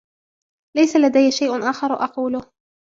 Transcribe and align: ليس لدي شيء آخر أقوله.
ليس 0.77 0.95
لدي 0.95 1.31
شيء 1.31 1.69
آخر 1.69 1.93
أقوله. 1.93 2.51